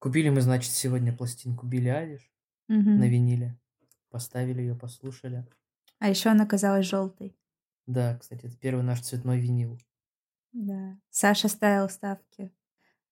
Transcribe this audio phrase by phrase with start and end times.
[0.00, 2.32] Купили мы, значит, сегодня пластинку Билли Айлиш
[2.68, 3.02] на Мгм.
[3.02, 3.60] виниле.
[4.08, 5.46] Поставили ее, послушали.
[5.98, 7.36] А еще она казалась желтой.
[7.86, 9.78] Да, кстати, это первый наш цветной винил.
[10.52, 10.98] Да.
[11.10, 12.52] Саша ставил ставки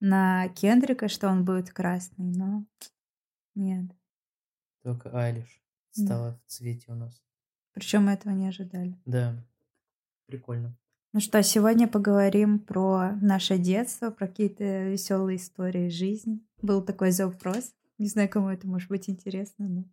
[0.00, 2.64] на Кендрика, что он будет красный, но
[3.54, 3.90] нет.
[4.82, 5.62] Только Айлиш
[5.94, 6.04] Да.
[6.04, 7.22] стала в цвете у нас.
[7.72, 8.98] Причем мы этого не ожидали.
[9.04, 9.44] Да,
[10.26, 10.74] прикольно.
[11.14, 16.40] Ну что, сегодня поговорим про наше детство, про какие-то веселые истории из жизни.
[16.60, 17.72] Был такой запрос.
[17.96, 19.84] Не знаю, кому это может быть интересно, но...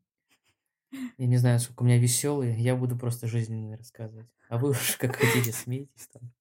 [1.18, 4.28] Я не знаю, сколько у меня веселые, я буду просто жизненные рассказывать.
[4.50, 6.32] А вы уж как хотите, смейтесь там.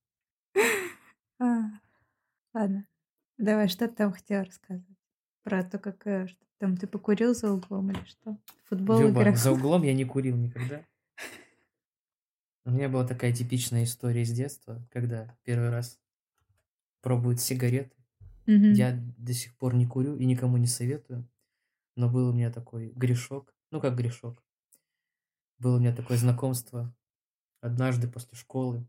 [1.41, 1.65] А,
[2.53, 2.87] ладно.
[3.39, 4.99] Давай, что ты там хотела рассказывать?
[5.43, 8.39] Про то, как э, что там ты покурил за углом или что?
[8.65, 9.35] Футбол Люба, играл?
[9.35, 10.83] за углом я не курил никогда.
[12.65, 16.01] У меня была такая типичная история из детства, когда первый раз
[17.03, 17.97] пробуют сигареты.
[18.47, 18.73] Мгм.
[18.73, 21.29] Я до сих пор не курю и никому не советую.
[21.97, 23.55] Но был у меня такой грешок.
[23.71, 24.43] Ну, как грешок.
[25.59, 26.95] Было у меня такое знакомство
[27.61, 28.87] однажды после школы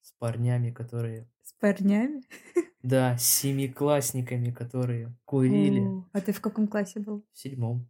[0.00, 1.28] с парнями, которые...
[1.42, 2.22] С парнями?
[2.82, 7.26] Да, с семиклассниками, которые курили О, А ты в каком классе был?
[7.32, 7.88] в седьмом.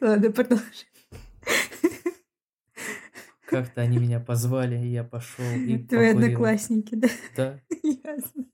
[0.00, 0.64] Ладно, продолжи.
[3.46, 6.26] Как-то они меня позвали, и я пошел и Твои покурил.
[6.28, 7.08] одноклассники, да?
[7.36, 8.44] Да, Ясно.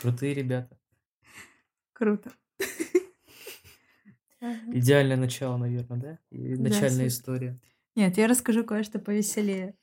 [0.00, 0.78] крутые ребята.
[1.92, 2.32] Круто.
[4.72, 6.18] Идеальное начало, наверное, да?
[6.30, 7.06] И Да, начальная супер.
[7.08, 7.60] история.
[7.96, 9.74] Нет, я расскажу кое-что повеселее.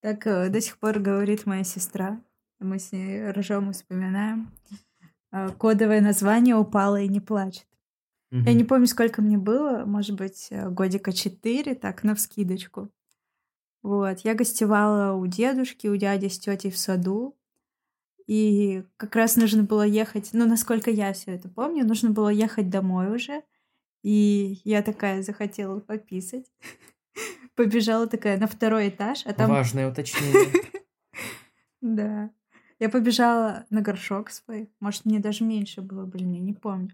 [0.00, 2.20] Так э, до сих пор говорит моя сестра.
[2.60, 4.50] Мы с ней ржем и вспоминаем.
[5.32, 7.66] Э, Кодовое название «Упала и не плачет».
[8.30, 12.90] Я не помню, сколько мне было, может быть, э, годика четыре, так, на вскидочку.
[13.82, 17.38] Вот, я гостевала у дедушки, у дяди с тетей в саду,
[18.26, 22.68] и как раз нужно было ехать, ну, насколько я все это помню, нужно было ехать
[22.68, 23.42] домой уже,
[24.02, 26.52] и я такая захотела пописать,
[27.54, 29.50] побежала такая на второй этаж, а там...
[29.50, 30.52] Важное уточнение.
[31.80, 32.30] Да.
[32.80, 34.68] Я побежала на горшок свой.
[34.80, 36.90] Может, мне даже меньше было, блин, я не помню.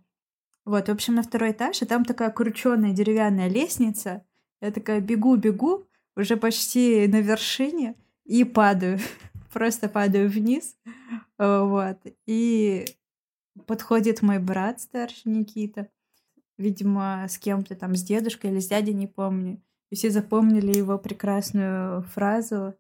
[0.64, 4.25] Вот, в общем, на второй этаж, и там такая крученая деревянная лестница.
[4.60, 5.86] Я такая бегу-бегу,
[6.16, 8.98] уже почти на вершине, и падаю.
[9.52, 10.76] Просто падаю вниз.
[11.38, 11.98] Э, Вот.
[12.26, 12.86] И
[13.66, 15.88] подходит мой брат старший, Никита.
[16.56, 19.60] Видимо, с кем-то там, с дедушкой или с дядей, не помню.
[19.91, 22.75] И все запомнили его прекрасную фразу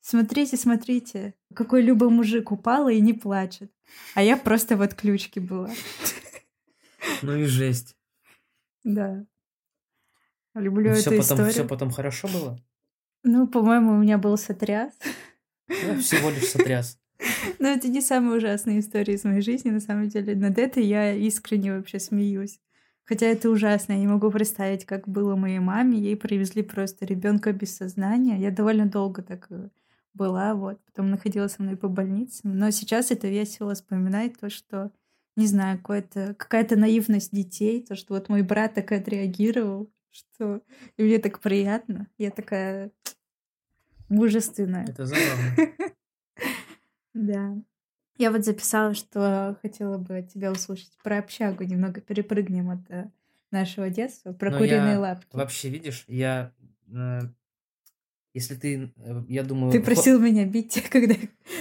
[0.00, 3.70] Смотрите, смотрите, какой любой мужик упал и не плачет.
[4.14, 5.70] А я просто в отключке была.
[7.22, 7.96] Ну и жесть.
[8.84, 9.24] Да.
[10.54, 11.50] Люблю эту историю.
[11.50, 12.58] все потом хорошо было?
[13.22, 14.92] Ну, по-моему, у меня был сотряс.
[15.68, 16.98] Ну, всего лишь сотряс.
[17.58, 20.34] Но это не самая ужасная история из моей жизни, на самом деле.
[20.34, 22.60] Над этой я искренне вообще смеюсь.
[23.04, 23.92] Хотя это ужасно.
[23.92, 25.98] Я не могу представить, как было моей маме.
[25.98, 28.38] Ей привезли просто ребенка без сознания.
[28.38, 29.68] Я довольно долго так э,
[30.14, 30.78] была, вот.
[30.84, 32.56] Потом находилась со мной по больницам.
[32.56, 34.92] Но сейчас это весело вспоминать, то, что,
[35.38, 40.62] не знаю, какая-то наивность детей, то, что вот мой брат так отреагировал, что
[40.96, 42.08] и мне так приятно.
[42.18, 42.90] Я такая
[44.08, 44.84] мужественная.
[44.84, 45.54] Это забавно.
[47.14, 47.56] Да.
[48.16, 51.64] Я вот записала, что хотела бы тебя услышать про общагу.
[51.64, 53.10] Немного перепрыгнем от э,
[53.50, 54.32] нашего детства.
[54.32, 55.34] Про Но куриные я лапки.
[55.34, 56.52] Вообще, видишь, я...
[56.92, 57.20] э,
[58.34, 59.72] Если ты, э, я думаю...
[59.72, 61.14] Ты просил меня бить, когда,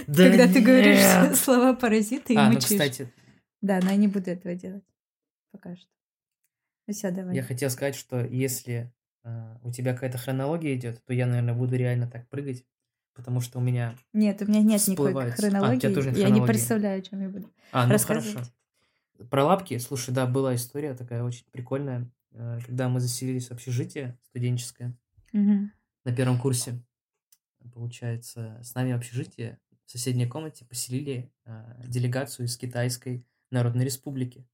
[0.05, 1.35] Да когда ты говоришь нет!
[1.43, 2.69] слова паразиты и А, ну, мычишь.
[2.69, 3.11] кстати,
[3.61, 4.83] Да, но я не буду этого делать.
[5.51, 5.87] Пока что.
[6.87, 7.35] Ну все, давай.
[7.35, 11.75] я хотел сказать, что если э, у тебя какая-то хронология идет, то я, наверное, буду
[11.75, 12.65] реально так прыгать,
[13.13, 13.95] потому что у меня...
[14.13, 15.33] Нет, у меня нет никакой всплывает.
[15.33, 15.79] А, у хронологии.
[15.79, 16.47] тебя тоже нет я не хронологии.
[16.47, 17.51] представляю, о чем я буду.
[17.71, 18.39] А, ну хорошо.
[19.29, 24.17] Про лапки, слушай, да, была история такая очень прикольная, э, когда мы заселились в общежитие
[24.29, 24.95] студенческое
[25.33, 25.71] Мгм.
[26.05, 26.79] на первом курсе.
[27.73, 34.47] Получается, с нами в общежитие в соседней комнате поселили э, делегацию из Китайской Народной Республики.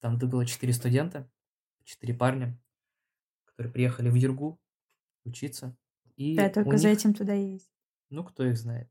[0.00, 1.30] Там было четыре студента,
[1.84, 2.58] четыре парня,
[3.44, 4.60] которые приехали в Юргу
[5.24, 5.76] учиться.
[6.16, 7.70] И Да, у только за них- этим туда есть.
[8.10, 8.88] Ну, кто их знает.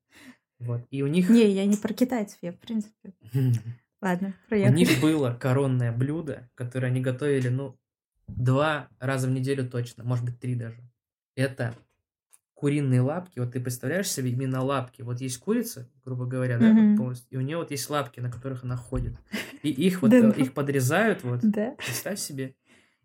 [0.59, 0.85] Вот.
[0.89, 1.29] И у них...
[1.29, 3.13] Не, я не про китайцев, я в принципе.
[4.01, 4.75] Ладно, У проехали.
[4.75, 7.79] них было коронное блюдо, которое они готовили, ну,
[8.27, 10.81] два раза в неделю точно, может быть, три даже.
[11.35, 11.75] Это
[12.53, 13.39] куриные лапки.
[13.39, 15.01] Вот ты представляешь себе именно лапки.
[15.01, 16.97] Вот есть курица, грубо говоря, да, вот Мгм.
[16.97, 19.15] полностью, и у нее вот есть лапки, на которых она ходит.
[19.63, 20.31] И их вот, э, ну.
[20.31, 21.41] их подрезают, вот,
[21.77, 22.55] представь себе.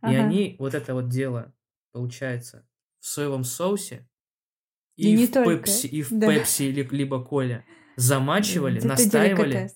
[0.02, 1.52] И они вот это вот дело,
[1.92, 2.66] получается,
[3.00, 4.08] в соевом соусе
[4.96, 7.64] И в пепси, и в пепси ли- либо коле
[7.96, 9.70] замачивали, настаивали.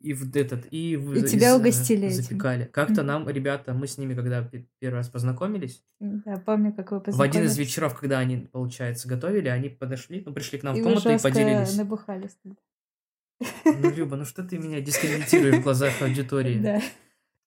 [0.00, 2.22] И в этот, и, в, И тебя из, угостили этим.
[2.22, 2.64] запекали.
[2.64, 3.06] Как-то Мгм.
[3.06, 7.02] нам, ребята, мы с ними, когда пе- первый раз познакомились, Да, помню, как вы в
[7.02, 7.56] один из познакомились.
[7.58, 11.18] вечеров, когда они, получается, готовили, они подошли, ну, пришли к нам И в комнату и
[11.18, 11.76] поделились.
[11.76, 12.38] набухались.
[12.44, 16.58] Ну, Люба, ну что ты меня дискредитируешь в глазах аудитории?
[16.58, 16.80] Да,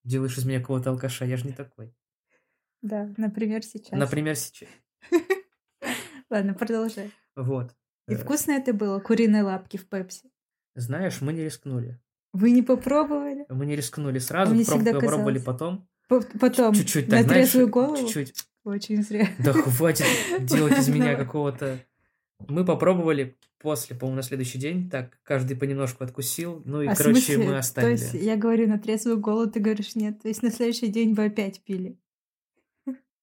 [0.04, 1.92] Делаешь из меня какого-то алкаша, я же не такой.
[2.84, 3.92] да, например, сейчас.
[3.98, 4.70] Например, сейчас.
[6.30, 7.12] Ладно, продолжай.
[7.36, 7.72] Вот.
[8.08, 10.30] И Э, вкусно это было, куриные лапки в пепси.
[10.76, 12.00] Знаешь, мы не рискнули.
[12.34, 13.46] Вы не попробовали?
[13.50, 15.88] Мы не рискнули сразу, мне проб- всегда попробовали потом.
[16.10, 17.96] По- Потом, Чуть-чуть на так, знаешь, трезвую голову?
[17.98, 18.34] чуть-чуть.
[18.64, 19.28] Очень зря.
[19.40, 20.06] Да хватит
[20.42, 21.80] делать из меня какого-то...
[22.48, 27.22] Мы попробовали после, по-моему, на следующий день, так каждый понемножку откусил, ну и, А короче,
[27.22, 27.38] смысле?
[27.46, 27.92] мы То оставили.
[27.92, 30.22] есть я говорю на трезвую голову, ты говоришь нет.
[30.22, 31.98] То есть на следующий день вы опять пили.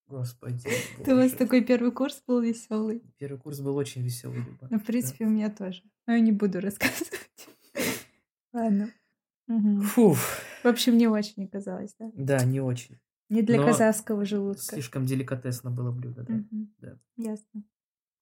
[0.08, 0.68] Господи,
[1.04, 3.02] Ты у вас такой первый курс был веселый.
[3.18, 4.68] Первый курс был очень веселый, Люба.
[4.70, 5.82] Ну, в принципе, у меня тоже.
[6.06, 7.12] Но я не буду рассказывать.
[8.52, 8.90] Ладно.
[9.50, 9.82] Мгм.
[9.82, 10.16] Фух,
[10.62, 12.08] В общем, не очень оказалось, да?
[12.14, 13.00] да, не очень.
[13.28, 14.62] Не для Но казахского желудка.
[14.62, 16.34] Слишком деликатесно было блюдо, да.
[16.34, 16.72] Мгм.
[16.78, 16.98] да.
[17.16, 17.64] Ясно.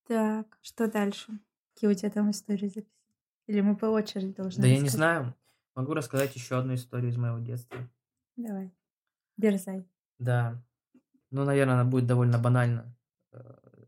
[0.06, 1.38] Так, что дальше?
[1.74, 2.88] Какие у тебя там истории записаны?
[3.46, 5.34] Или мы по очереди должны Да я не знаю.
[5.74, 7.78] Могу рассказать еще одну историю из моего детства.
[8.36, 8.72] Давай.
[9.36, 9.86] Дерзай.
[10.18, 10.64] Да.
[11.30, 12.96] Ну, наверное, она будет довольно банально
[13.32, 13.38] э,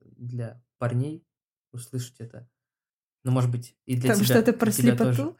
[0.03, 1.27] для парней
[1.73, 2.47] услышать это.
[3.25, 4.35] Ну, может быть, и для Там тебя.
[4.35, 5.35] что-то про тоже.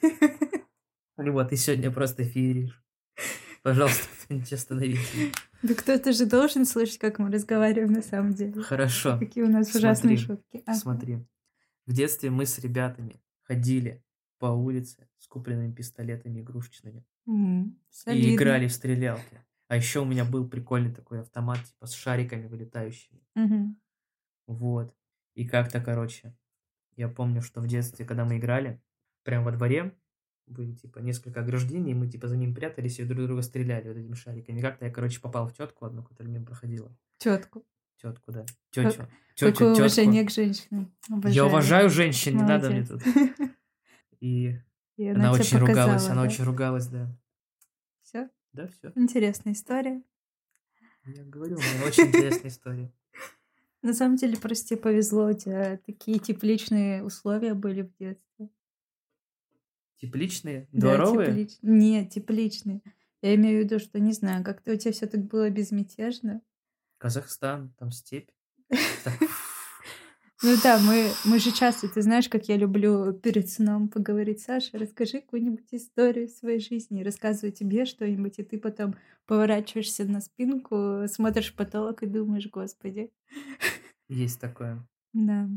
[1.18, 2.82] Люба, ты сегодня просто фееришь.
[3.62, 5.32] Пожалуйста, кто-нибудь остановите.
[5.62, 8.62] Да кто-то же должен слышать, как мы разговариваем на самом деле.
[8.62, 9.18] Хорошо.
[9.18, 10.62] Какие у нас ужасные Смотри, шутки.
[10.66, 10.78] Ага.
[10.78, 11.18] Смотри.
[11.86, 14.04] В детстве мы с ребятами ходили
[14.38, 17.76] по улице с купленными пистолетами игрушечными М,
[18.06, 19.42] и играли в стрелялки.
[19.66, 23.20] А еще у меня был прикольный такой автомат, типа с шариками вылетающими.
[23.34, 23.80] Мгм.
[24.46, 24.94] Вот.
[25.34, 26.34] И как-то, короче,
[26.96, 28.80] я помню, что в детстве, когда мы играли,
[29.24, 29.94] прям во дворе
[30.50, 33.96] были, типа, несколько ограждений, и мы, типа, за ним прятались и друг друга стреляли вот
[33.96, 34.60] этими шариками.
[34.60, 36.94] Как-то я, короче, попал в тетку одну, которая мимо проходила.
[37.18, 37.64] Тетку.
[38.00, 38.46] Тетку, да.
[38.70, 39.08] Тетю.
[39.38, 40.92] Какое Тетю, уважение к женщинам.
[41.24, 43.02] Я уважаю женщин, не надо мне тут.
[44.20, 44.56] И
[44.96, 47.08] И она очень ругалась, она очень ругалась, да.
[48.02, 48.28] Всё?
[48.52, 48.92] Да, все.
[48.94, 50.02] Интересная история.
[51.04, 52.92] Я говорю, у меня очень интересная история.
[53.82, 58.50] На самом деле, просто тебе повезло, у тебя такие тепличные условия были в детстве.
[60.00, 61.28] Тепличные, Да, дворовые.
[61.30, 62.82] теплич- Нет, тепличные.
[63.20, 66.40] Я имею в виду, что, не знаю, как-то у тебя все так было безмятежно.
[66.98, 68.30] Казахстан, там степь.
[70.40, 74.78] Ну да, мы, мы же часто, ты знаешь, как я люблю перед сном поговорить, Саша,
[74.78, 78.94] расскажи какую-нибудь историю своей жизни, рассказываю тебе что-нибудь, и ты потом
[79.26, 83.10] поворачиваешься на спинку, смотришь в потолок и думаешь, господи.
[84.08, 84.86] Есть такое.
[85.12, 85.48] Да.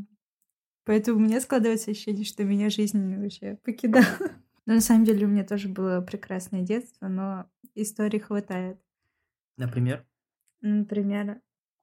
[0.84, 4.04] Поэтому у меня складывается ощущение, что меня жизнь вообще покидала.
[4.66, 8.80] Но на самом деле у меня тоже было прекрасное детство, но историй хватает.
[9.56, 10.06] Например,
[10.60, 11.40] Например,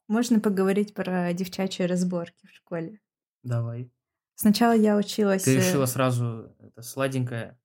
[0.07, 3.01] можно поговорить про девчачьи разборки в школе.
[3.44, 3.92] давай.
[4.36, 5.44] Сначала я училась...
[5.44, 7.60] Ты э, решила сразу это сладенькое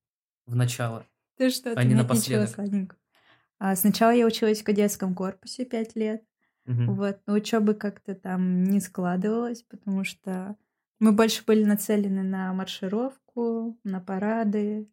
[0.45, 1.07] в начало.
[1.37, 2.49] Ты что, а ты не напоследок.
[2.49, 3.01] ничего сладенького.
[3.61, 6.25] А сначала я училась в кадетском корпусе пять лет.
[6.65, 6.97] Мгм.
[6.97, 10.57] Вот, но учебы как-то там не складывалось, потому что
[11.05, 14.89] мы больше были нацелены на маршировку, на парады,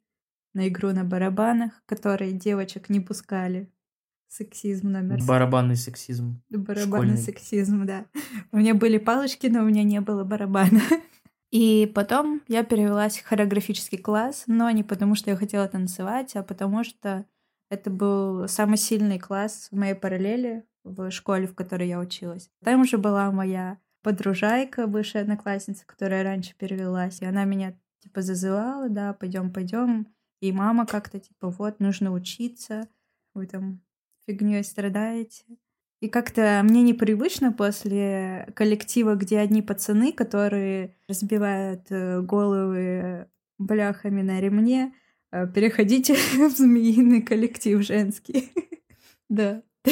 [0.53, 3.71] на игру на барабанах, которые девочек не пускали.
[4.27, 6.41] Сексизм номер с- Барабанный сексизм.
[6.49, 7.17] Барабанный школьный.
[7.17, 8.05] сексизм, да.
[8.51, 10.81] У меня были палочки, но у меня не было барабана.
[11.51, 16.43] И потом я перевелась в хореографический класс, но не потому, что я хотела танцевать, а
[16.43, 17.25] потому что
[17.69, 22.49] это был самый сильный класс в моей параллели в школе, в которой я училась.
[22.63, 28.89] Там уже была моя подружайка, бывшая одноклассница, которая раньше перевелась, и она меня типа зазывала,
[28.89, 30.07] да, пойдем, пойдем.
[30.39, 32.87] И мама как-то типа вот нужно учиться,
[33.33, 33.81] вы там
[34.25, 35.43] фигней страдаете.
[36.01, 43.27] И как-то мне непривычно после коллектива, где одни пацаны, которые разбивают э, головы
[43.59, 44.95] бляхами на ремне,
[45.31, 48.51] э, переходить в змеиный коллектив женский.
[49.29, 49.63] Да.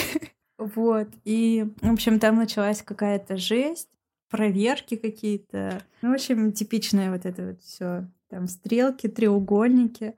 [0.57, 1.07] Вот.
[1.23, 3.87] И, в общем, там началась какая-то жесть,
[4.29, 5.81] проверки какие-то.
[6.01, 8.07] Ну, в общем, типичное вот это вот все.
[8.29, 10.15] Там стрелки, треугольники.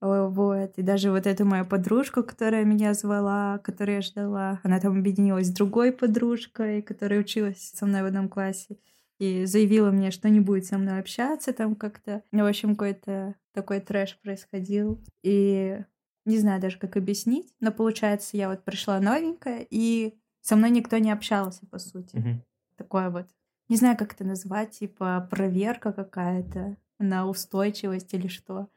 [0.00, 0.72] Вот.
[0.76, 5.46] И даже вот эту мою подружку, которая меня звала, которую я ждала, она там объединилась
[5.46, 8.78] с другой подружкой, которая училась со мной в одном классе,
[9.18, 12.22] и заявила мне, что не будет со мной общаться там как-то.
[12.32, 15.02] Ну, в общем, какой-то такой трэш происходил.
[15.22, 15.80] И
[16.26, 20.98] не знаю даже, как объяснить, но получается, я вот пришла новенькая, и со мной никто
[20.98, 22.16] не общался, по сути.
[22.16, 22.42] Мгм.
[22.76, 23.26] Такое вот,
[23.68, 28.68] не знаю, как это назвать, типа проверка какая-то на устойчивость или что.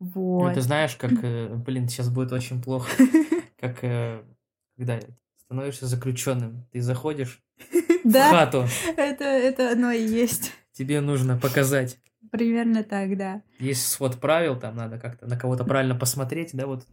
[0.00, 0.54] Ну, Вот.
[0.54, 2.90] ты знаешь, как, э, блин, сейчас будет очень плохо,
[3.58, 4.22] как э,
[4.76, 5.00] когда
[5.38, 7.42] становишься заключенным, ты заходишь
[8.04, 10.52] в хату, это, это оно и есть.
[10.72, 11.98] тебе нужно показать.
[12.30, 13.42] Примерно так, да.
[13.58, 16.84] Есть свод правил, там надо как-то на кого-то правильно посмотреть, да, вот.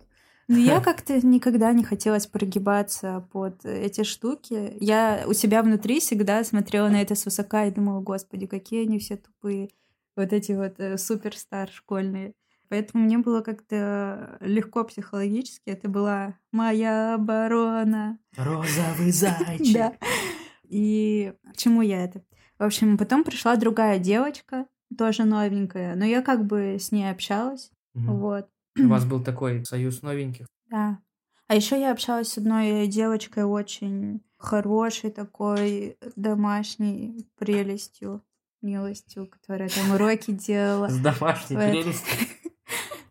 [0.51, 4.73] Но я как-то никогда не хотелось прогибаться под эти штуки.
[4.81, 9.15] Я у себя внутри всегда смотрела на это свысока и думала, господи, какие они все
[9.15, 9.69] тупые.
[10.17, 12.33] Вот эти вот э, суперстар школьные.
[12.67, 15.69] Поэтому мне было как-то легко психологически.
[15.69, 18.19] Это была моя оборона.
[18.35, 19.73] Розовый зайчик.
[19.73, 19.93] Да.
[20.67, 22.23] И к чему я это?
[22.59, 24.65] В общем, потом пришла другая девочка,
[24.97, 27.71] тоже новенькая, но я как бы с ней общалась.
[27.93, 28.47] Вот.
[28.77, 30.47] У вас был такой союз новеньких.
[30.69, 30.99] Да.
[31.47, 38.23] А еще я общалась с одной девочкой очень хорошей такой домашней прелестью,
[38.61, 40.87] милостью, которая там уроки делала.
[40.87, 42.27] С домашней прелестью.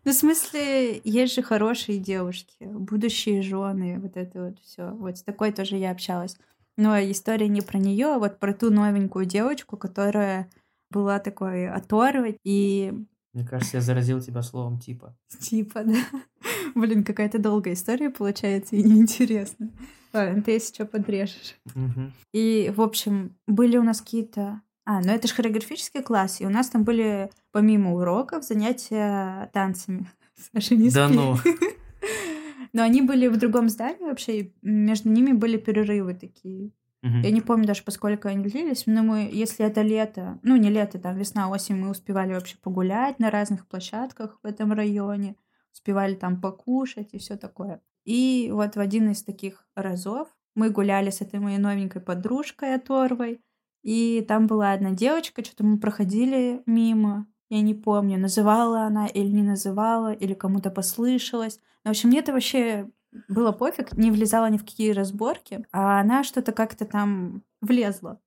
[0.03, 4.89] Ну, в смысле, есть же хорошие девушки, будущие жены, вот это вот все.
[4.89, 6.37] Вот с такой тоже я общалась.
[6.75, 10.49] Но история не про нее, а вот про ту новенькую девочку, которая
[10.89, 12.93] была такой оторвой и
[13.33, 15.15] Мне кажется, я заразил тебя словом типа.
[15.39, 15.99] типа, да.
[16.75, 19.71] Блин, какая-то долгая история получается и неинтересная.
[20.13, 21.55] Ладно, ты если что подрежешь.
[22.33, 24.61] И, в общем, были у нас какие-то...
[24.83, 30.09] А, ну это же хореографический класс, и у нас там были, помимо уроков, занятия танцами.
[30.53, 31.15] Саша, не Да спи.
[31.15, 31.37] ну.
[32.73, 36.71] Но они были в другом здании вообще, и между ними были перерывы такие.
[37.03, 37.21] Мгм.
[37.23, 40.99] Я не помню даже, поскольку они длились, но мы, если это лето, ну не лето,
[40.99, 45.35] там весна, осень, мы успевали вообще погулять на разных площадках в этом районе,
[45.73, 47.81] успевали там покушать и все такое.
[48.05, 53.41] И вот в один из таких разов мы гуляли с этой моей новенькой подружкой Оторвой,
[53.83, 59.27] и там была одна девочка, что-то мы проходили мимо, я не помню, называла она или
[59.29, 61.59] не называла, или кому-то послышалось.
[61.83, 62.89] Но, в общем, мне это вообще
[63.27, 68.19] было пофиг, не влезала ни в какие разборки, а она что-то как-то там влезла.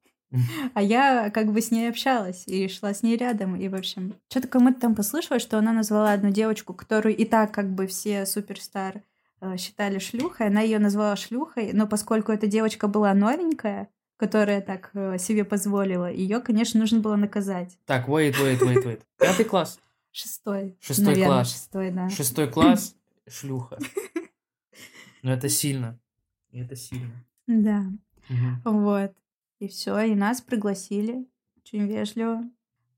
[0.75, 4.15] А я как бы с ней общалась и шла с ней рядом, и, в общем,
[4.29, 8.27] что-то кому-то там послышалось, что она назвала одну девочку, которую и так как бы все
[8.27, 9.03] суперстар
[9.41, 14.91] э, считали шлюхой, она ее назвала шлюхой, но поскольку эта девочка была новенькая, которая так
[14.95, 17.79] э, себе позволила, ее, конечно, нужно было наказать.
[17.87, 19.03] Так, wait, wait, wait, wait.
[19.19, 19.79] Пятый класс.
[20.11, 20.77] Шестой.
[20.81, 21.53] Шестой наверное, класс.
[21.53, 22.09] Шестой, да.
[22.09, 22.97] Шестой класс.
[23.29, 23.79] Шлюха.
[25.25, 25.99] Ну это сильно.
[26.51, 27.25] И Это сильно.
[27.47, 27.87] Да.
[28.29, 28.61] Мгм.
[28.65, 29.13] Вот.
[29.59, 31.27] И все, и нас пригласили
[31.57, 32.43] очень вежливо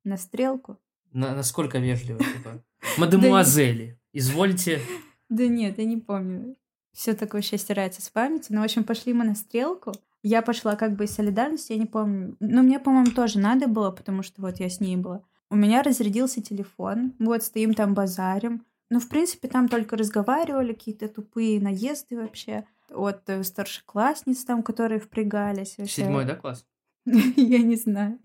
[0.02, 0.76] на стрелку.
[1.12, 2.62] На- Насколько вежливо, типа.
[2.98, 4.80] Мадемуазели, извольте.
[5.28, 6.56] Да нет, я не помню.
[6.92, 8.46] Все так вообще стирается с памяти.
[8.50, 9.92] Ну, в общем, пошли мы на стрелку.
[10.24, 12.36] Я пошла как бы из солидарности, я не помню.
[12.40, 15.22] Ну, мне, по-моему, тоже надо было, потому что вот я с ней была.
[15.48, 17.14] У меня разрядился телефон.
[17.20, 18.64] Вот стоим там базарим.
[18.88, 25.00] Ну, в принципе, там только разговаривали, какие-то тупые наезды вообще от э, старшеклассниц там, которые
[25.00, 25.76] впрягались.
[25.76, 26.02] вообще.
[26.02, 26.64] Седьмой, да, класс?
[27.04, 28.20] Я не знаю.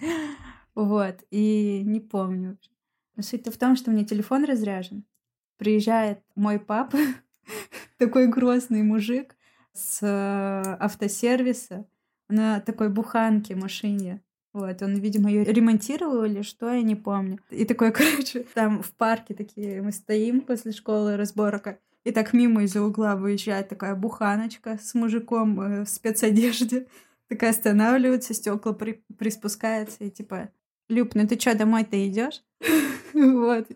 [0.75, 1.23] Вот.
[1.31, 2.57] И не помню.
[3.15, 5.03] Но суть-то в том, что у меня телефон разряжен.
[5.57, 6.97] Приезжает мой папа,
[7.97, 9.35] такой грозный мужик
[9.73, 11.87] с э, автосервиса
[12.29, 14.21] на такой буханке машине.
[14.53, 17.39] Вот, он, видимо, ее ремонтировал или что, я не помню.
[17.49, 22.63] И такой, короче, там в парке такие мы стоим после школы разборка, и так мимо
[22.63, 26.87] из-за угла выезжает такая буханочка с мужиком э, в спецодежде.
[27.29, 30.49] Такая останавливается, стекла при, приспускается и типа,
[30.91, 32.43] Люб, ну ты что, домой-то идешь?
[33.13, 33.67] Вот.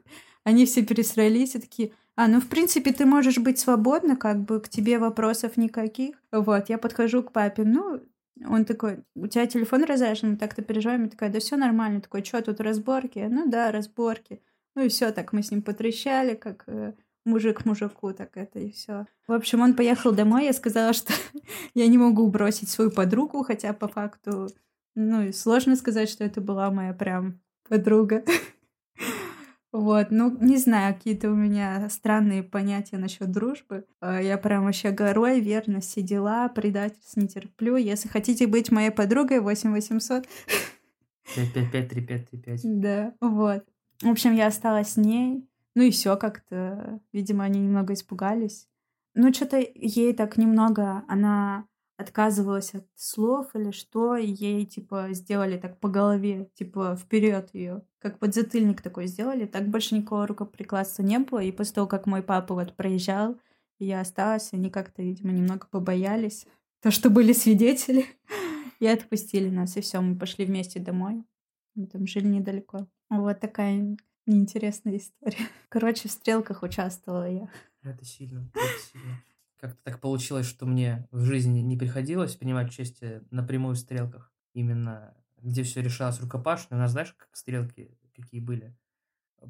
[0.44, 4.62] Они все пересрались и такие, а, ну, в принципе, ты можешь быть свободна, как бы
[4.62, 6.15] к тебе вопросов никаких.
[6.32, 8.01] Вот, я подхожу к папе, ну,
[8.44, 11.04] он такой, у тебя телефон разряжен, мы так-то переживаем.
[11.04, 12.01] Я такая, да все нормально.
[12.01, 13.20] Такой, что тут разборки?
[13.30, 14.42] Ну да, разборки.
[14.75, 16.94] Ну и все, так мы с ним потрещали, как э,
[17.25, 19.08] мужик мужику, так это и все.
[19.27, 21.13] В общем, он поехал домой, я сказала, что
[21.74, 24.50] я не могу бросить свою подругу, хотя по факту,
[24.96, 28.24] ну и сложно сказать, что это была моя прям подруга.
[29.75, 33.86] Вот, ну, не знаю, какие-то у меня странные понятия насчет дружбы.
[34.01, 37.75] Э, Я прям вообще горой, верность, все дела, предательств не терплю.
[37.75, 40.27] Если хотите быть моей подругой, 8800.
[41.36, 42.60] 555-3535.
[42.63, 43.65] Да, вот.
[44.01, 45.46] В общем, я осталась с ней.
[45.75, 47.01] Ну и все как-то.
[47.12, 48.67] Видимо, они немного испугались.
[49.13, 51.65] Ну, что-то ей так немного, она
[51.98, 57.84] отказывалась от слов или что, и ей, типа, сделали так по голове, типа, вперед ее,
[58.00, 62.22] как подзатыльник такой сделали, так больше никакого рукоприкладства не было, и после того, как мой
[62.22, 63.38] папа вот проезжал,
[63.80, 66.46] я осталась, они как-то, видимо, немного побоялись,
[66.82, 68.06] то, что были свидетели,
[68.80, 71.24] и отпустили нас, и все, мы пошли вместе домой,
[71.75, 72.88] мы там жили недалеко.
[73.10, 73.98] Вот такая
[74.28, 75.48] Неинтересная история.
[75.70, 77.50] Короче, в стрелках участвовала я.
[77.84, 78.60] Это сильно, это
[78.92, 79.24] сильно.
[79.65, 84.31] Как-то так получилось, что мне в жизни не приходилось принимать участие напрямую в стрелках.
[84.53, 86.77] Именно где все решалось рукопашно.
[86.77, 88.77] У нас, знаешь, как стрелки какие были?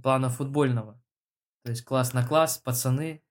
[0.01, 1.03] Плана футбольного.
[1.63, 3.25] То есть класс на класс, пацаны,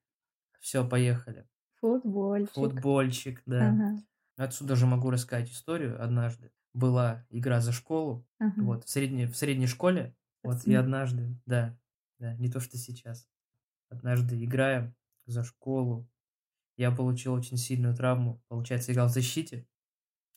[0.60, 1.48] все, поехали.
[1.80, 2.52] Футбольчик.
[2.52, 3.70] Футбольчик, да.
[3.70, 4.02] Ага,
[4.36, 6.04] Отсюда же могу рассказать историю.
[6.04, 8.60] Однажды была игра за школу, ага.
[8.60, 11.78] вот, в средней, в средней школе, вот, и однажды, да,
[12.18, 13.26] да, не то, что сейчас.
[13.88, 16.06] Однажды играем за школу,
[16.76, 19.66] я получил очень сильную травму, получается, играл в защите,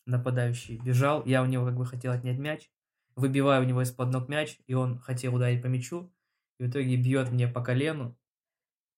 [0.05, 2.71] нападающий бежал, я у него как бы хотел отнять мяч,
[3.15, 6.13] выбиваю у него из-под ног мяч, и он хотел ударить по мячу,
[6.59, 8.17] и в итоге бьет мне по колену,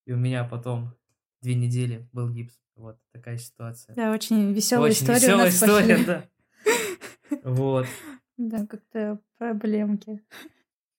[0.06, 0.96] и у меня потом
[1.42, 2.60] две недели был гипс.
[2.76, 3.94] Вот такая ситуация.
[3.96, 6.06] Да, очень веселая Очень история веселая нас история, пошли.
[6.06, 6.30] да.
[7.44, 7.88] Вот.
[8.42, 10.24] Да, как-то проблемки.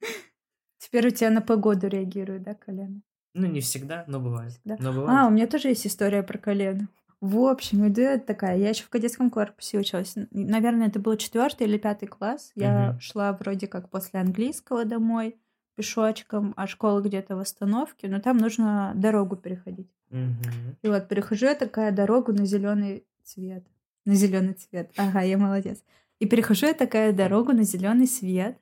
[0.78, 3.00] Теперь у тебя на погоду реагирует, да, колено?
[3.34, 4.52] Ну, не всегда, но бывает.
[4.52, 4.76] Всегда.
[4.80, 5.28] Но А, бывает.
[5.28, 6.88] у меня тоже есть история про колено.
[7.20, 8.56] В общем, иду я такая.
[8.56, 10.14] Я еще в кадетском корпусе училась.
[10.30, 12.50] Наверное, это был четвертый или пятый класс.
[12.54, 13.00] Я Мгм.
[13.00, 15.36] шла вроде как после английского домой
[15.76, 19.88] пешочком, а школа где-то в остановке, но там нужно дорогу переходить.
[20.10, 20.76] Мгм.
[20.82, 23.64] И вот перехожу я такая дорогу на зеленый цвет.
[24.06, 24.90] На зеленый цвет.
[24.96, 25.82] Ага, я молодец.
[26.18, 28.58] И перехожу я такая дорогу на зеленый свет.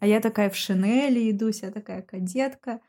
[0.00, 2.80] А я такая в шинели иду, вся такая кадетка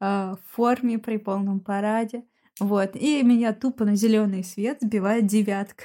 [0.00, 2.24] а, в форме при полном параде.
[2.58, 2.96] Вот.
[2.96, 5.84] И меня тупо на зеленый свет сбивает девятка.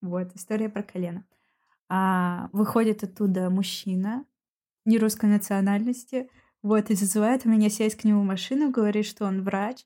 [0.00, 1.24] Вот, история про колено.
[1.88, 4.24] А, выходит оттуда мужчина
[4.84, 6.30] не русской национальности,
[6.62, 9.84] вот, и зазывает меня сесть к нему в машину, говорит, что он врач.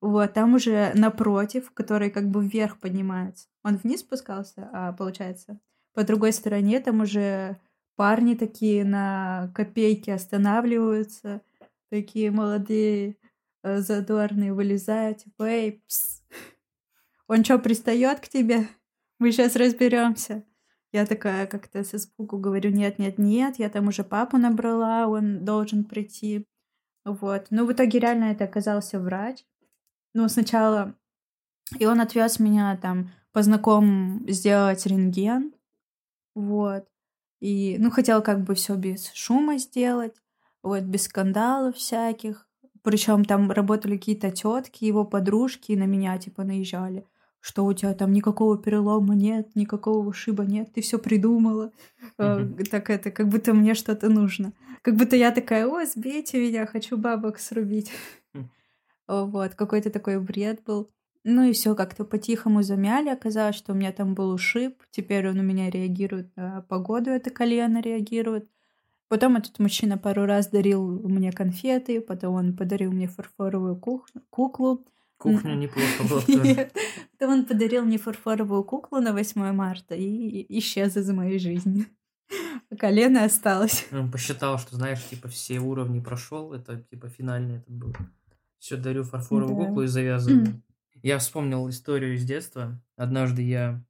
[0.00, 3.48] Вот, там уже напротив, который как бы вверх поднимается.
[3.62, 5.58] Он вниз спускался, а получается,
[5.94, 7.58] по другой стороне там уже
[7.96, 11.42] парни такие на копейки останавливаются,
[11.90, 13.16] такие молодые,
[13.62, 16.22] э, задорные, вылезают, типа, эй, пс,
[17.26, 18.68] он что, пристает к тебе?
[19.18, 20.44] Мы сейчас разберемся.
[20.92, 25.44] Я такая как-то с испугу говорю, нет, нет, нет, я там уже папу набрала, он
[25.44, 26.46] должен прийти.
[27.04, 27.46] Вот.
[27.50, 29.44] Ну, в итоге реально это оказался врач.
[30.14, 30.94] Ну, сначала...
[31.78, 35.54] И он отвез меня там по знакомым сделать рентген.
[36.34, 36.86] Вот.
[37.44, 40.14] И, ну, хотел как бы все без шума сделать,
[40.62, 42.48] вот, без скандалов всяких.
[42.82, 47.06] Причем там работали какие-то тетки, его подружки, и на меня типа наезжали,
[47.40, 51.70] что у тебя там никакого перелома нет, никакого ушиба нет, ты все придумала.
[52.16, 52.48] Э.
[52.70, 54.54] Так это, как будто мне что-то нужно.
[54.80, 57.92] Как будто я такая, о, сбейте меня, хочу бабок срубить.
[59.06, 60.90] Вот, какой-то такой бред был.
[61.24, 63.08] Ну и все как-то по-тихому замяли.
[63.08, 64.82] Оказалось, что у меня там был ушиб.
[64.90, 68.48] Теперь он у меня реагирует на погоду, это колено реагирует.
[69.08, 74.84] Потом этот мужчина пару раз дарил мне конфеты, потом он подарил мне фарфоровую кух- куклу.
[75.16, 76.70] Кухня неплохо была тоже.
[77.12, 81.86] Потом он подарил мне фарфоровую куклу на 8 марта и исчез из моей жизни.
[82.78, 83.86] Колено осталось.
[83.92, 87.94] Он посчитал, что, знаешь, типа все уровни прошел, это типа финальный этот был.
[88.58, 90.60] Все, дарю фарфоровую куклу и завязываю.
[91.04, 92.80] Я вспомнил историю из детства.
[92.96, 93.84] Однажды я...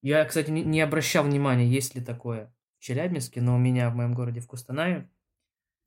[0.00, 4.14] Я, кстати, не, обращал внимания, есть ли такое в Челябинске, но у меня в моем
[4.14, 5.10] городе в Кустанае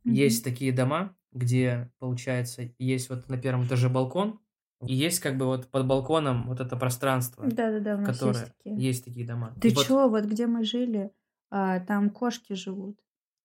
[0.04, 4.40] есть такие дома, где, получается, есть вот на первом этаже балкон,
[4.86, 8.34] и есть как бы вот под балконом вот это пространство, Да-да-да, которое...
[8.34, 8.78] есть такие.
[8.78, 9.56] Есть такие дома.
[9.60, 11.12] Ты И вот- чё, вот где мы жили,
[11.50, 13.00] а, там кошки живут.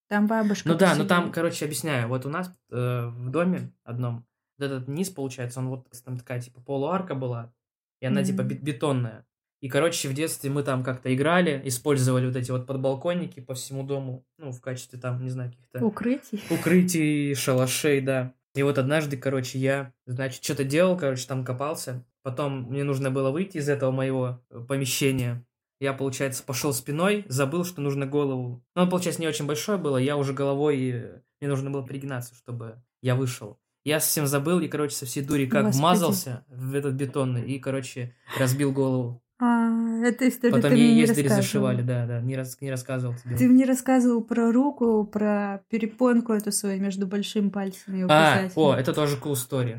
[0.09, 2.09] Там бабушка Ну да, ну там, короче, объясняю.
[2.09, 4.27] Вот у нас э, в доме одном,
[4.59, 7.53] вот этот низ, получается, он вот там такая, типа, полуарка была,
[8.01, 8.49] и она, типа, Мгм.
[8.53, 9.27] бет- бетонная.
[9.63, 13.83] И, короче, в детстве мы там как-то играли, использовали вот эти вот подбалконники по всему
[13.85, 16.41] дому, ну, в качестве там, не знаю, каких-то Укрытий.
[16.51, 18.35] укрытий, шалашей, да.
[18.55, 22.05] И вот однажды, короче, я, значит, что-то делал, короче, там копался.
[22.23, 25.45] Потом мне нужно было выйти из этого моего э, помещения.
[25.81, 28.65] Я, получается, пошел спиной, забыл, что нужно голову.
[28.75, 29.97] Ну, получается, не очень большое было.
[29.99, 33.59] Я уже головой, э, мне нужно было пригнаться, чтобы я вышел.
[33.87, 35.79] Я совсем забыл и, короче, со всей дури как Господи.
[35.81, 39.23] вмазался в этот бетонный и, короче, разбил голову.
[39.39, 39.71] А,
[40.03, 43.15] эта история Потом ты ей мне не ездили, зашивали, да, да, не, рас- не рассказывал
[43.15, 43.37] тебе.
[43.37, 48.53] Ты мне рассказывал про руку, про перепонку эту свою между большим пальцем и А, указательным.
[48.57, 49.79] о, это тоже cool story.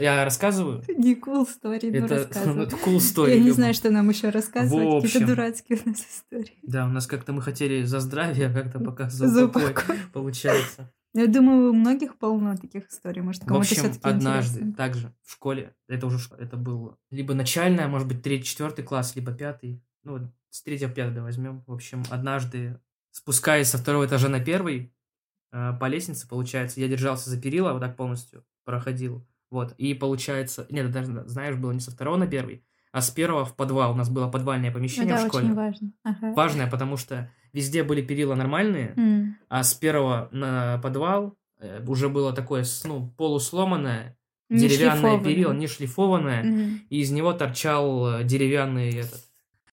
[0.00, 0.82] Я рассказываю?
[0.96, 2.64] Не cool story, но Это, рассказывай.
[2.66, 3.34] это cool story.
[3.36, 5.04] Я не знаю, что нам еще рассказывать.
[5.04, 6.58] Какие-то дурацкие у нас истории.
[6.62, 9.96] Да, у нас как-то мы хотели за здравие, а как-то пока за За упокой.
[10.12, 10.90] получается.
[11.14, 13.22] Я думаю, у многих полно таких историй.
[13.22, 14.74] Может, В кому-то общем, все-таки однажды интересно.
[14.76, 19.32] также в школе, это уже это было либо начальная, может быть, третий, четвертый класс, либо
[19.32, 19.80] пятый.
[20.02, 21.62] Ну, с третьего в пятый возьмем.
[21.66, 22.78] В общем, однажды,
[23.10, 24.92] спускаясь со второго этажа на первый,
[25.52, 29.26] э, по лестнице, получается, я держался за перила, вот так полностью проходил.
[29.50, 33.44] Вот, и получается, нет, даже, знаешь, было не со второго на первый, а с первого
[33.44, 33.92] в подвал.
[33.92, 35.44] У нас было подвальное помещение Это в школе.
[35.46, 35.92] очень важно.
[36.02, 36.32] Ага.
[36.34, 39.36] Важное, потому что везде были перила нормальные, М.
[39.48, 44.18] а с первого на подвал э, уже было такое, ну, полусломанное,
[44.50, 46.80] деревянное перила, не шлифованное, Мгм.
[46.90, 49.20] и из него торчал э, деревянный этот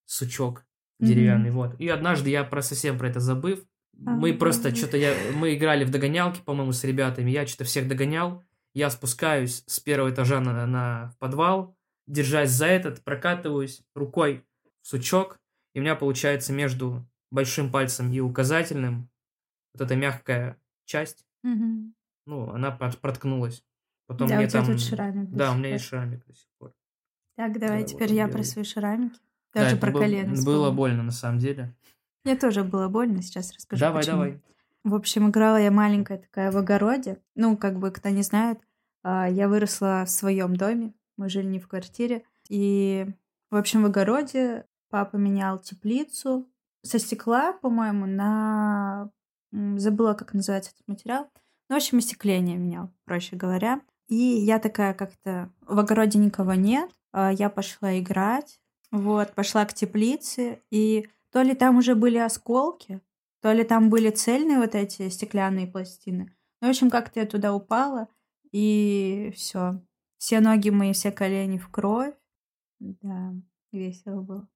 [0.06, 0.64] сучок
[1.00, 1.80] деревянный, вот.
[1.80, 3.60] И однажды я про совсем про это забыв,
[3.98, 4.34] мы А.
[4.36, 8.44] просто что-то я мы играли в догонялки, по-моему, с ребятами, я что-то всех догонял,
[8.76, 11.76] я спускаюсь с первого этажа на, на подвал,
[12.08, 14.44] держась за этот, прокатываюсь рукой
[14.84, 15.40] в сучок,
[15.74, 19.10] и у меня получается между большим пальцем и указательным
[19.74, 21.94] вот эта мягкая часть, Мгм.
[22.26, 23.64] ну, она прот- проткнулась.
[24.08, 24.72] Потом Да, мне у тебя там...
[24.74, 26.74] тут шрамик Да, у меня есть шрамик до сих пор.
[27.38, 28.34] Так, давай Да, теперь вот я белый.
[28.34, 29.20] про свои шрамики.
[29.54, 30.28] Да, Даже это про был- колено.
[30.28, 30.72] Было вспомнила.
[30.72, 31.74] больно, на самом деле.
[32.26, 33.80] Мне тоже было больно, сейчас расскажу.
[33.80, 34.16] давай, почему.
[34.18, 34.42] давай.
[34.84, 37.22] В общем, играла я маленькая такая в огороде.
[37.36, 38.60] Ну, как бы, кто не знает,
[39.04, 40.94] а, я выросла в своем доме.
[41.18, 42.24] Мы жили не в квартире.
[42.50, 43.08] И,
[43.50, 46.50] в общем, в огороде папа менял теплицу
[46.84, 49.12] со стекла, по-моему, на...
[49.52, 51.30] Забыла, как называется этот материал.
[51.70, 53.82] Ну, в общем, остекление менял, проще говоря.
[54.08, 55.52] И я такая как-то...
[55.62, 56.90] В огороде никого нет.
[57.12, 58.60] а, Я пошла играть.
[58.92, 60.62] Вот, пошла к теплице.
[60.70, 63.02] И то ли там уже были осколки,
[63.42, 66.36] то ли там были цельные вот эти стеклянные пластины.
[66.62, 68.08] Ну, в общем, как-то я туда упала,
[68.52, 69.82] и все.
[70.18, 72.14] Все ноги мои, все колени в кровь.
[72.80, 73.34] Да,
[73.72, 74.48] весело было.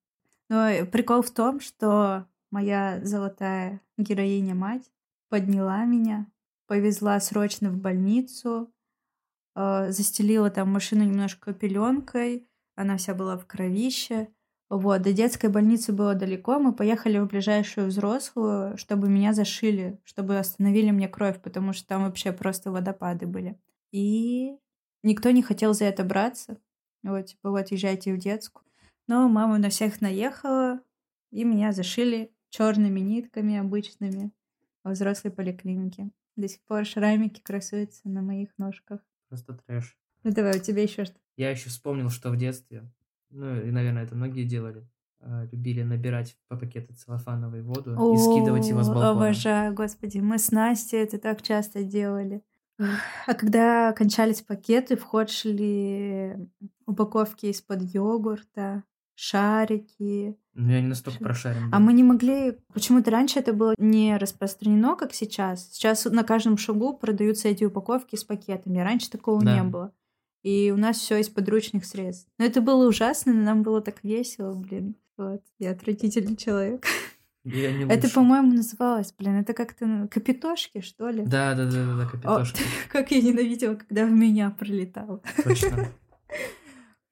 [0.49, 4.91] Но э, прикол в том, что моя золотая героиня-мать
[5.29, 6.27] подняла меня,
[6.67, 8.71] повезла срочно в больницу,
[9.55, 14.29] э, застелила там машину немножко пеленкой, она вся была в кровище.
[14.69, 20.39] Вот, до детской больницы было далеко, мы поехали в ближайшую взрослую, чтобы меня зашили, чтобы
[20.39, 23.59] остановили мне кровь, потому что там вообще просто водопады были.
[23.91, 24.57] И
[25.03, 26.57] никто не хотел за это браться.
[27.03, 28.64] Вот, типа, вот, езжайте в детскую.
[29.07, 30.79] Но мама на всех наехала,
[31.31, 34.31] и меня зашили черными нитками обычными
[34.83, 36.09] во взрослой поликлинике.
[36.35, 38.99] До сих пор шрамики красуются на моих ножках.
[39.29, 39.97] Просто трэш.
[40.23, 41.15] Ну давай, у тебя еще что?
[41.37, 42.89] Я еще вспомнил, что в детстве,
[43.29, 44.87] ну и, наверное, это многие делали,
[45.19, 49.11] а, любили набирать по пакету целлофановой воду и скидывать его с балкона.
[49.11, 52.41] Обожаю, господи, мы с Настей это так часто делали.
[52.77, 56.35] А когда кончались пакеты, в ход шли
[56.85, 58.83] упаковки из-под йогурта,
[59.15, 60.37] шарики.
[60.53, 61.69] Ну, я не настолько прошарен.
[61.71, 61.85] А был.
[61.85, 62.57] мы не могли...
[62.73, 65.69] Почему-то раньше это было не распространено, как сейчас.
[65.71, 68.79] Сейчас на каждом шагу продаются эти упаковки с пакетами.
[68.79, 69.55] Раньше такого Да.
[69.55, 69.93] не было.
[70.43, 72.29] И у нас все из подручных средств.
[72.37, 74.95] Но это было ужасно, но нам было так весело, блин.
[75.17, 76.85] Вот, я отвратительный человек.
[77.45, 81.23] Я не Это, по-моему, называлось, блин, это как-то ну, капитошки, что ли?
[81.23, 82.59] Да, да, да, да, да, капитошка.
[82.91, 85.21] Как я ненавидела, когда в меня пролетало.
[85.43, 85.87] Точно.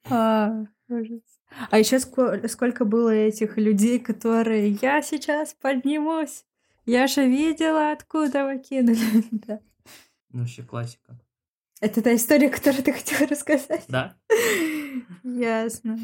[0.10, 1.22] А, ужас.
[1.70, 6.46] А еще сколько, сколько было этих людей, которые я сейчас поднимусь.
[6.86, 9.24] Я же видела, откуда вы кинули.
[9.48, 9.60] Да.
[10.32, 11.20] Ну, Вообще классика.
[11.80, 13.86] Это та история, которую ты хотела рассказать?
[13.88, 14.16] Да?
[15.24, 16.00] Ясно.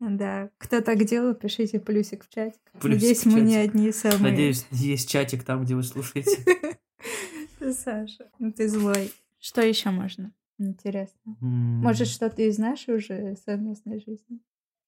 [0.00, 0.50] Да.
[0.58, 2.60] Кто так делал, пишите плюсик в чатик.
[2.80, 3.70] Плюсик Надеюсь, в мы не чатик.
[3.70, 4.30] одни самые.
[4.30, 6.30] Надеюсь, есть чатик там, где вы слушаете.
[7.72, 9.12] Саша, ну ты злой.
[9.38, 10.32] Что еще можно?
[10.58, 11.36] Интересно.
[11.40, 14.40] Может, что-то из нашей уже совместной жизни?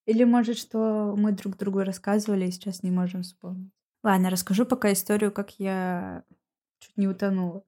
[0.06, 3.72] Или может, что мы друг другу рассказывали и сейчас не можем вспомнить?
[4.04, 6.22] Ладно, расскажу пока историю, как я
[6.78, 7.64] чуть не утонула.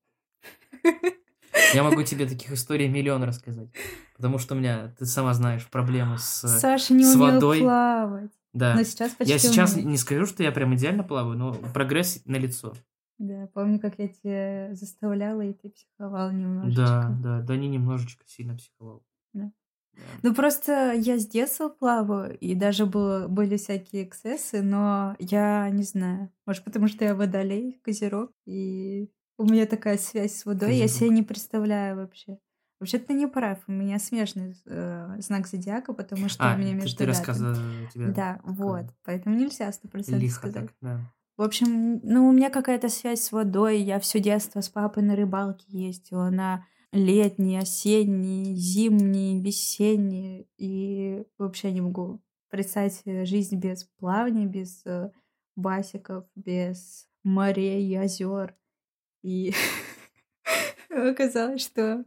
[1.74, 3.68] Я могу тебе таких историй миллион рассказать.
[4.16, 6.46] Потому что у меня, ты сама знаешь, проблемы с...
[6.58, 7.60] Саша не с умел водой.
[7.60, 8.30] плавать.
[8.52, 8.74] Да.
[8.74, 9.88] Но сейчас почти Я сейчас умеет.
[9.88, 12.72] не скажу, что я прям идеально плаваю, но прогресс на лицо.
[13.18, 16.80] Да, помню, как я тебя заставляла, и ты психовал немножечко.
[16.82, 19.02] Да, да, да, не немножечко сильно психовал.
[20.22, 25.82] Ну, просто я с детства плаваю, и даже было, были всякие эксцессы, но я не
[25.82, 26.30] знаю.
[26.46, 30.98] Может, потому что я водолей, козерог, и у меня такая связь с водой, я Козерог.
[30.98, 32.38] себе не представляю вообще.
[32.80, 36.70] Вообще ты не прав, у меня смежный э, знак зодиака, потому что А, у меня
[36.70, 37.08] ты, между ты датами.
[37.08, 37.56] рассказывала
[37.92, 38.06] тебе.
[38.08, 38.84] Да, вот.
[39.04, 40.54] Поэтому нельзя сто процентов сказать.
[40.66, 41.00] так, да.
[41.36, 43.80] В общем, ну, у меня какая-то связь с водой.
[43.80, 50.46] Я все детство с папой на рыбалке ездила на летние, осенние, зимние, весенние.
[50.56, 55.10] И вообще не могу представить себе жизнь без плавания, без э,
[55.56, 58.56] басиков, без морей и озер.
[59.22, 59.52] И
[60.90, 62.04] оказалось, что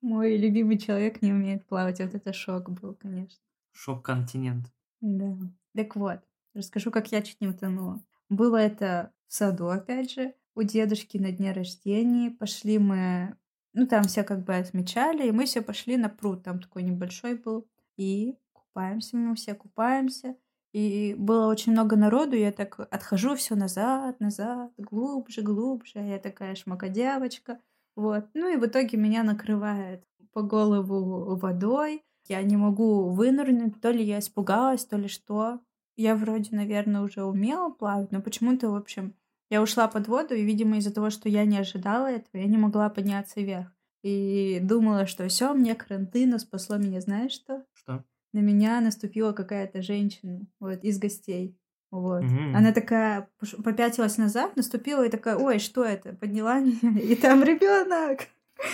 [0.00, 2.00] мой любимый человек не умеет плавать.
[2.00, 3.42] Вот это шок был, конечно.
[3.72, 4.72] Шок-континент.
[5.00, 5.36] Да.
[5.74, 6.20] Так вот,
[6.54, 8.02] расскажу, как я чуть не утонула.
[8.28, 10.34] Было это в саду, опять же.
[10.54, 12.30] у дедушки на дне рождения.
[12.30, 13.36] Пошли мы,
[13.74, 17.34] ну там все как бы отмечали, и мы все пошли на пруд, там такой небольшой
[17.34, 17.68] был.
[17.96, 20.36] И купаемся, мы все купаемся.
[20.72, 26.00] И было очень много народу, я так отхожу все назад, назад, глубже, глубже.
[26.00, 27.60] Я такая шмакодявочка.
[27.94, 28.26] Вот.
[28.34, 32.02] Ну и в итоге меня накрывает по голову водой.
[32.26, 35.60] Я не могу вынырнуть, то ли я испугалась, то ли что.
[35.96, 39.14] Я вроде, наверное, уже умела плавать, но почему-то, в общем,
[39.50, 42.56] я ушла под воду, и, видимо, из-за того, что я не ожидала этого, я не
[42.56, 43.68] могла подняться вверх.
[44.02, 47.64] И думала, что все, мне карантина спасло меня, знаешь что?
[47.72, 48.04] Что?
[48.32, 51.56] На меня наступила какая-то женщина, вот, из гостей.
[51.90, 52.22] Вот.
[52.24, 52.56] Мгм.
[52.56, 53.28] Она такая
[53.62, 56.12] попятилась назад, наступила и такая, ой, что это?
[56.14, 58.28] Подняла меня, и там ребенок.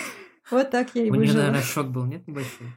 [0.49, 1.37] Вот так я и У нее, выжила.
[1.43, 2.67] наверное, шок был, нет, небольшой?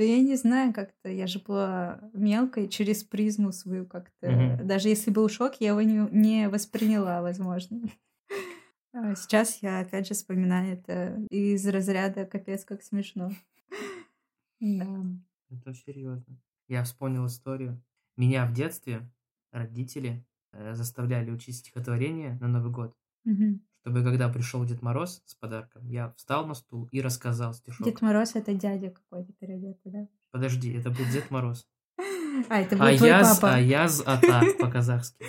[0.00, 4.30] Да я не знаю, как-то я же была мелкой через призму свою как-то.
[4.30, 4.66] Мгм.
[4.66, 7.82] Даже если был шок, я его не, не восприняла, возможно.
[8.94, 13.30] А Сейчас я опять же вспоминаю это из разряда капец как смешно.
[14.60, 15.04] Да.
[15.50, 16.40] Это серьезно.
[16.66, 17.82] Я вспомнил историю.
[18.16, 19.06] Меня в детстве
[19.52, 23.60] родители э, заставляли учить стихотворение на Новый год, Мгм.
[23.80, 27.86] Чтобы когда пришел Дед Мороз с подарком, я встал на стул и рассказал стишок.
[27.86, 30.08] Дед Мороз это дядя какой-то переодетый, да?
[30.30, 31.66] Подожди, это был Дед Мороз.
[32.48, 33.54] А, это был твой Аяз, папа.
[33.54, 35.26] Аяз Ата по-казахски.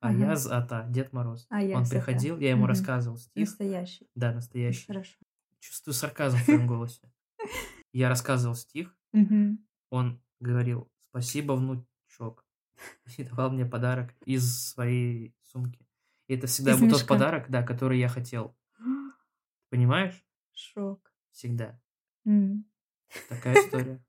[0.00, 0.28] Ага.
[0.28, 1.46] Аяз Ата, Дед Мороз.
[1.50, 1.90] Аяз Он Ата.
[1.90, 3.48] приходил, я ему рассказывал стих.
[3.48, 4.06] Настоящий.
[4.14, 4.86] Да, настоящий.
[4.86, 5.16] Хорошо.
[5.58, 7.10] Чувствую сарказм в твоем голосе.
[7.92, 8.96] Я рассказывал стих,
[9.90, 12.44] он говорил «Спасибо, внучок».
[13.16, 15.83] И давал мне подарок из своей сумки.
[16.26, 17.14] И это всегда Из был тот мешка.
[17.14, 18.56] подарок, да, который я хотел.
[19.70, 20.24] Понимаешь?
[20.52, 21.12] Шок.
[21.30, 21.80] Всегда.
[22.24, 22.64] М.
[23.28, 24.04] Такая история.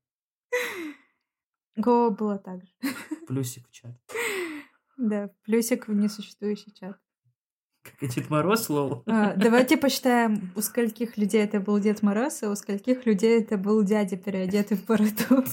[1.75, 2.71] Го было так же.
[3.27, 3.95] Плюсик в чат.
[4.97, 6.97] Да, плюсик в несуществующий чат.
[7.83, 9.03] Как и Дед Мороз, лол.
[9.05, 13.57] А, давайте посчитаем, у скольких людей это был Дед Мороз, а у скольких людей это
[13.57, 15.43] был дядя, переодетый в бороду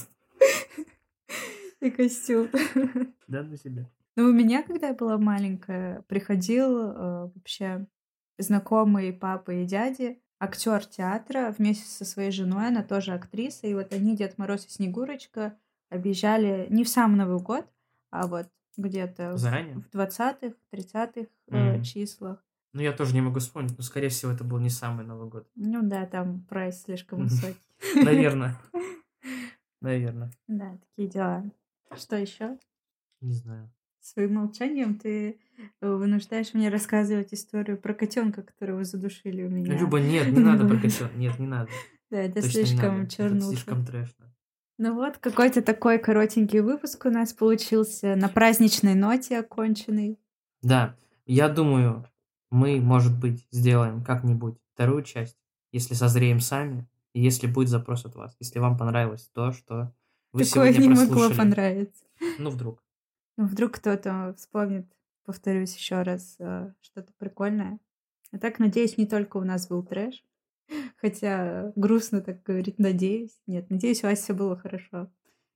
[1.81, 2.49] и костюм.
[3.27, 3.89] Да, на себя.
[4.15, 7.87] Ну, у меня, когда я была маленькая, приходил э, вообще
[8.37, 13.91] знакомый папы и дяди, актер театра вместе со своей женой, она тоже актриса, и вот
[13.91, 15.57] они, Дед Мороз и Снегурочка,
[15.89, 17.65] объезжали не в сам Новый год,
[18.11, 18.47] а вот
[18.77, 19.77] где-то в- Заранее?
[19.77, 21.83] в 20-х, 30-х э, Мгм.
[21.83, 22.43] числах.
[22.73, 25.47] Ну, я тоже не могу вспомнить, но, скорее всего, это был не самый Новый год.
[25.55, 27.57] Ну да, там прайс слишком высокий.
[27.95, 28.59] Наверное.
[29.81, 30.31] Наверное.
[30.47, 31.43] Да, такие дела.
[31.95, 32.57] Что еще?
[33.21, 33.71] Не знаю.
[34.03, 35.39] Своим молчанием ты
[35.79, 39.77] э, вынуждаешь меня рассказывать историю про котенка, которого задушили у меня.
[39.77, 41.15] Люба, нет, не надо про котенка.
[41.15, 41.69] Нет, не надо.
[42.11, 43.47] Да, это Точно слишком чернуха.
[43.47, 44.35] слишком трэшно.
[44.77, 50.19] Ну вот, какой-то такой коротенький выпуск у нас получился на праздничной ноте оконченный.
[50.61, 52.05] Да, я думаю,
[52.51, 55.37] мы, может быть, сделаем как-нибудь вторую часть,
[55.71, 59.93] если созреем сами, и если будет запрос от вас, если вам понравилось то, что
[60.33, 61.37] вы Такое сегодня не могло прослушали.
[61.37, 62.03] понравиться.
[62.39, 62.82] Ну, вдруг.
[63.37, 64.85] Ну, вдруг кто-то вспомнит,
[65.25, 67.79] повторюсь еще раз, э, что-то прикольное.
[68.31, 70.23] А так, надеюсь, не только у нас был трэш.
[70.97, 73.39] Хотя грустно так говорить, надеюсь.
[73.47, 75.11] Нет, надеюсь, у вас все было хорошо.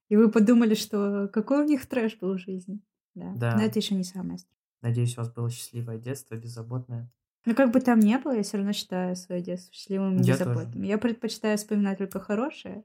[0.09, 2.79] И вы подумали, что какой у них трэш был в жизни.
[3.13, 3.33] Да.
[3.35, 3.55] Да.
[3.55, 4.57] Но это еще не самое страшное.
[4.81, 7.11] Надеюсь, у вас было счастливое детство, беззаботное.
[7.45, 10.33] Ну, как бы там ни было, я все равно считаю свое детство счастливым и Я
[10.33, 10.83] беззаботным.
[10.83, 12.83] Я предпочитаю вспоминать только хорошее.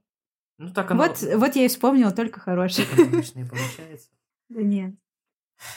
[0.57, 2.87] Ну, так оно, Вот, вот я и вспомнила только хорошее.
[2.87, 4.09] так оно обычно и получается.
[4.53, 4.93] Да нет.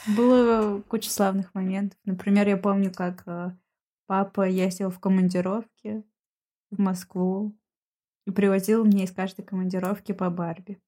[0.06, 1.98] Было куча славных моментов.
[2.04, 3.56] Например, я помню, как э,
[4.06, 6.04] папа ездил в командировки
[6.70, 7.56] в Москву
[8.26, 10.78] и привозил мне из каждой командировки по Барби.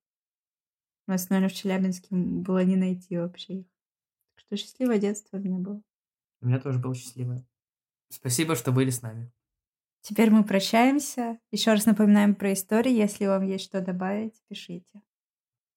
[1.06, 3.66] У нас, наверное, в Челябинске было не найти вообще их.
[4.34, 5.82] Так что счастливое детство у меня было.
[6.42, 7.46] У меня тоже было счастливое.
[8.10, 9.32] Спасибо, что были с нами.
[10.02, 11.38] Теперь мы прощаемся.
[11.50, 12.92] Еще раз напоминаем про истории.
[12.92, 15.02] Если вам есть что добавить, пишите.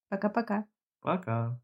[0.10, 0.67] Пока-пока.
[1.00, 1.62] Пока.